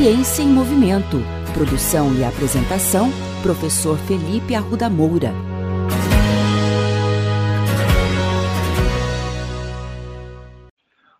[0.00, 1.16] Ciência em Movimento.
[1.52, 3.10] Produção e apresentação,
[3.42, 5.32] professor Felipe Arruda Moura.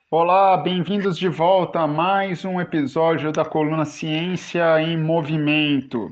[0.09, 6.09] Olá, bem-vindos de volta a mais um episódio da coluna Ciência em Movimento.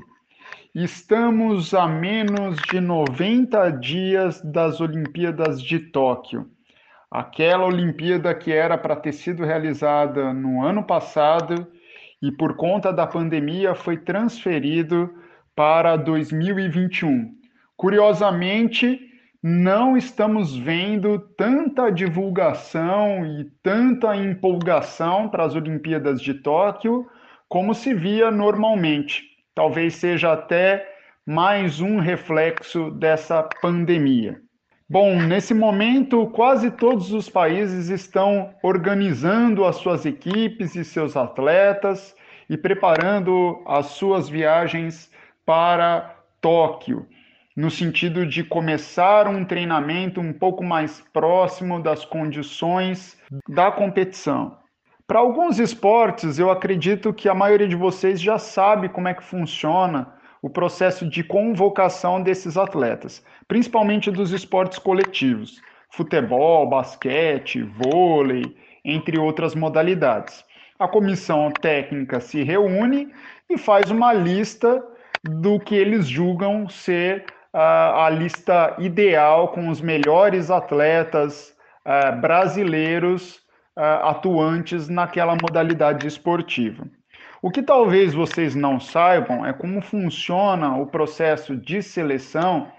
[0.75, 6.45] Estamos a menos de 90 dias das Olimpíadas de Tóquio.
[7.09, 11.65] Aquela Olimpíada que era para ter sido realizada no ano passado
[12.21, 15.13] e por conta da pandemia foi transferido
[15.55, 17.31] para 2021.
[17.75, 18.99] Curiosamente,
[19.41, 27.05] não estamos vendo tanta divulgação e tanta empolgação para as Olimpíadas de Tóquio
[27.47, 29.23] como se via normalmente.
[29.53, 30.85] Talvez seja até
[31.25, 34.41] mais um reflexo dessa pandemia.
[34.89, 42.15] Bom, nesse momento, quase todos os países estão organizando as suas equipes e seus atletas
[42.49, 45.11] e preparando as suas viagens
[45.45, 47.05] para Tóquio,
[47.53, 53.17] no sentido de começar um treinamento um pouco mais próximo das condições
[53.49, 54.57] da competição.
[55.05, 59.23] Para alguns esportes, eu acredito que a maioria de vocês já sabe como é que
[59.23, 60.16] funciona
[60.47, 69.53] o processo de convocação desses atletas, principalmente dos esportes coletivos, futebol, basquete, vôlei, entre outras
[69.53, 70.45] modalidades.
[70.79, 73.11] A comissão técnica se reúne
[73.49, 74.81] e faz uma lista
[75.21, 77.57] do que eles julgam ser uh,
[78.05, 81.53] a lista ideal com os melhores atletas
[81.85, 83.35] uh, brasileiros
[83.75, 86.87] uh, atuantes naquela modalidade esportiva.
[87.41, 92.71] O que talvez vocês não saibam é como funciona o processo de seleção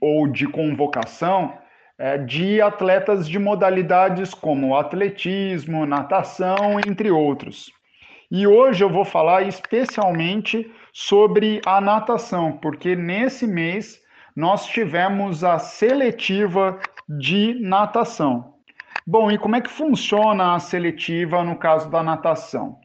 [0.00, 1.56] ou de convocação
[1.98, 7.72] é, de atletas de modalidades como atletismo, natação, entre outros.
[8.30, 13.98] E hoje eu vou falar especialmente sobre a natação, porque nesse mês
[14.36, 18.54] nós tivemos a seletiva de natação.
[19.06, 22.78] Bom, e como é que funciona a seletiva no caso da natação?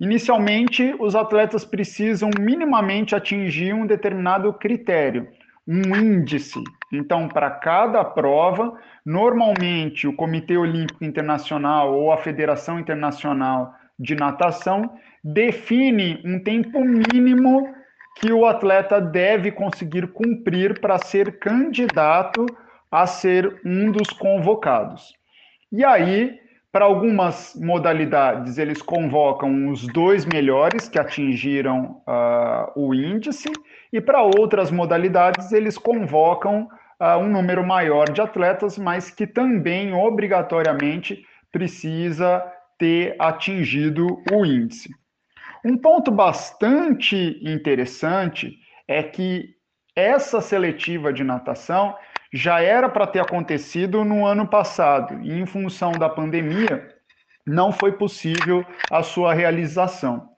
[0.00, 5.28] Inicialmente, os atletas precisam minimamente atingir um determinado critério,
[5.66, 6.62] um índice.
[6.92, 14.96] Então, para cada prova, normalmente o Comitê Olímpico Internacional ou a Federação Internacional de Natação
[15.22, 17.74] define um tempo mínimo
[18.20, 22.46] que o atleta deve conseguir cumprir para ser candidato
[22.90, 25.14] a ser um dos convocados.
[25.70, 26.38] E aí,
[26.78, 33.50] para algumas modalidades, eles convocam os dois melhores que atingiram uh, o índice,
[33.92, 36.68] e para outras modalidades, eles convocam
[37.00, 42.44] uh, um número maior de atletas, mas que também obrigatoriamente precisa
[42.78, 44.88] ter atingido o índice.
[45.64, 48.56] Um ponto bastante interessante
[48.86, 49.48] é que
[49.96, 51.96] essa seletiva de natação
[52.32, 56.88] já era para ter acontecido no ano passado e, em função da pandemia,
[57.46, 60.28] não foi possível a sua realização.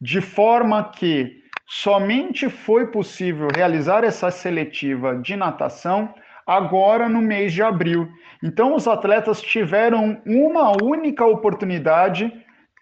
[0.00, 6.12] De forma que somente foi possível realizar essa seletiva de natação
[6.46, 8.08] agora no mês de abril.
[8.42, 12.32] Então, os atletas tiveram uma única oportunidade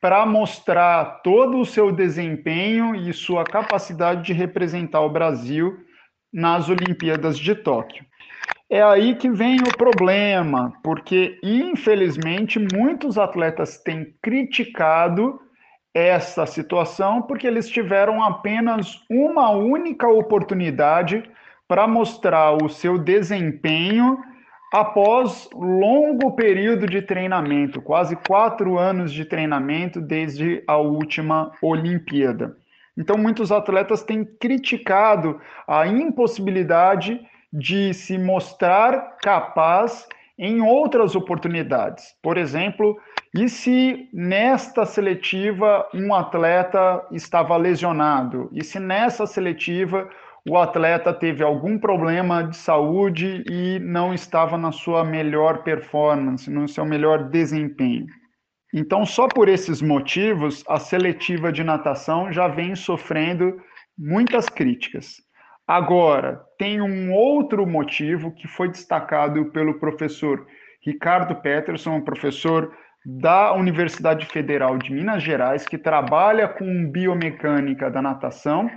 [0.00, 5.78] para mostrar todo o seu desempenho e sua capacidade de representar o Brasil
[6.32, 8.04] nas Olimpíadas de Tóquio.
[8.68, 15.40] É aí que vem o problema, porque infelizmente muitos atletas têm criticado
[15.94, 21.22] essa situação porque eles tiveram apenas uma única oportunidade
[21.68, 24.18] para mostrar o seu desempenho
[24.74, 32.56] após longo período de treinamento, quase quatro anos de treinamento desde a última Olimpíada.
[32.98, 37.20] Então, muitos atletas têm criticado a impossibilidade
[37.52, 40.06] de se mostrar capaz
[40.38, 42.14] em outras oportunidades.
[42.22, 42.96] Por exemplo,
[43.34, 48.48] e se nesta seletiva um atleta estava lesionado?
[48.52, 50.08] E se nessa seletiva
[50.48, 56.68] o atleta teve algum problema de saúde e não estava na sua melhor performance, no
[56.68, 58.06] seu melhor desempenho?
[58.74, 63.60] Então, só por esses motivos, a seletiva de natação já vem sofrendo
[63.98, 65.25] muitas críticas.
[65.66, 70.46] Agora, tem um outro motivo que foi destacado pelo professor
[70.80, 72.72] Ricardo Peterson, professor
[73.04, 78.70] da Universidade Federal de Minas Gerais, que trabalha com biomecânica da natação,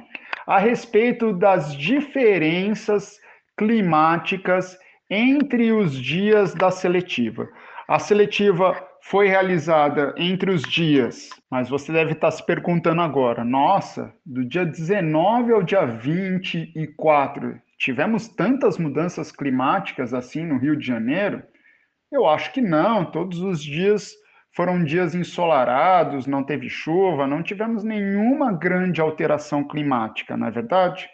[0.47, 3.19] a respeito das diferenças
[3.57, 4.77] climáticas
[5.09, 7.47] entre os dias da seletiva.
[7.89, 14.13] A seletiva foi realizada entre os dias, mas você deve estar se perguntando agora: nossa,
[14.23, 21.41] do dia 19 ao dia 24, tivemos tantas mudanças climáticas assim no Rio de Janeiro?
[22.11, 24.11] Eu acho que não, todos os dias
[24.55, 31.09] foram dias ensolarados, não teve chuva, não tivemos nenhuma grande alteração climática, não é verdade?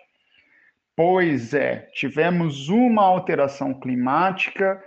[0.94, 4.77] Pois é, tivemos uma alteração climática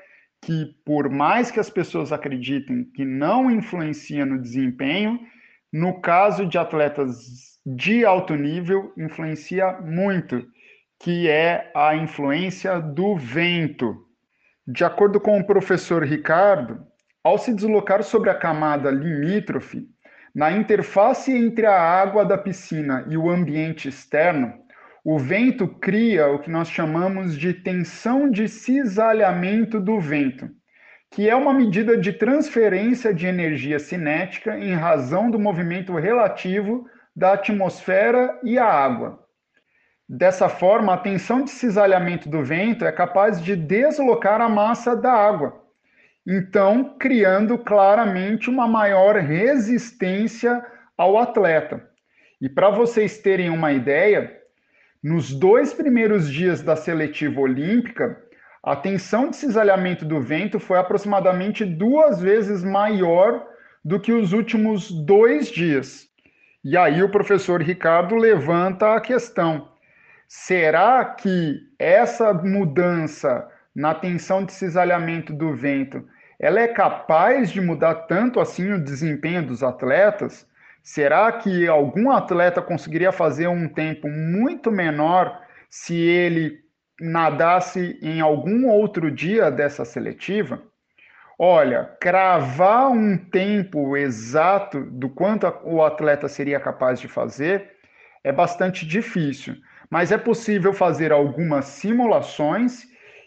[0.43, 5.20] que, por mais que as pessoas acreditem que não influencia no desempenho,
[5.73, 10.46] no caso de atletas de alto nível, influencia muito,
[10.99, 13.96] que é a influência do vento.
[14.67, 16.87] De acordo com o professor Ricardo,
[17.23, 19.87] ao se deslocar sobre a camada limítrofe,
[20.35, 24.52] na interface entre a água da piscina e o ambiente externo,
[25.04, 30.48] o vento cria o que nós chamamos de tensão de cisalhamento do vento,
[31.10, 37.32] que é uma medida de transferência de energia cinética em razão do movimento relativo da
[37.32, 39.18] atmosfera e a água.
[40.08, 45.12] Dessa forma, a tensão de cisalhamento do vento é capaz de deslocar a massa da
[45.12, 45.62] água,
[46.26, 50.64] então criando claramente uma maior resistência
[50.96, 51.86] ao atleta.
[52.40, 54.38] E para vocês terem uma ideia,
[55.02, 58.20] nos dois primeiros dias da seletiva olímpica,
[58.62, 63.46] a tensão de cisalhamento do vento foi aproximadamente duas vezes maior
[63.84, 66.08] do que os últimos dois dias.
[66.64, 69.68] E aí o professor Ricardo levanta a questão:
[70.26, 76.04] será que essa mudança na tensão de cisalhamento do vento
[76.40, 80.46] ela é capaz de mudar tanto assim o desempenho dos atletas?
[80.90, 85.38] Será que algum atleta conseguiria fazer um tempo muito menor
[85.69, 86.61] se ele
[86.99, 90.62] nadasse em algum outro dia dessa seletiva?
[91.38, 97.70] Olha, cravar um tempo exato do quanto o atleta seria capaz de fazer
[98.25, 99.56] é bastante difícil,
[99.90, 102.85] mas é possível fazer algumas simulações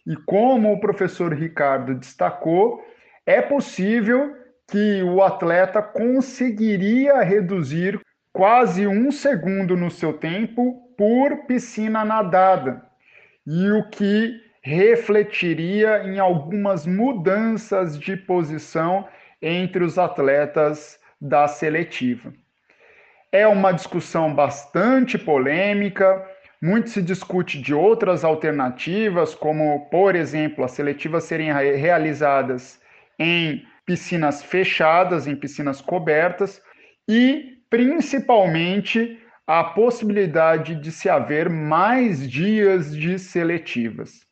[0.07, 2.83] e, como o professor Ricardo destacou,
[3.23, 4.40] é possível
[4.71, 7.99] que o atleta conseguiria reduzir
[8.31, 12.81] quase um segundo no seu tempo por piscina nadada,
[13.45, 19.05] e o que refletiria em algumas mudanças de posição
[19.41, 22.33] entre os atletas da seletiva.
[23.29, 26.25] É uma discussão bastante polêmica,
[26.61, 32.79] muito se discute de outras alternativas, como, por exemplo, as seletivas serem realizadas
[33.19, 36.61] em piscinas fechadas, em piscinas cobertas
[37.07, 44.25] e principalmente a possibilidade de se haver mais dias de seletivas.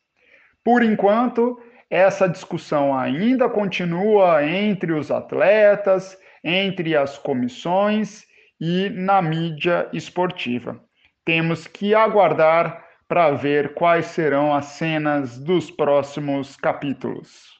[0.64, 1.58] Por enquanto,
[1.90, 8.24] essa discussão ainda continua entre os atletas, entre as comissões
[8.60, 10.80] e na mídia esportiva.
[11.24, 17.59] Temos que aguardar para ver quais serão as cenas dos próximos capítulos.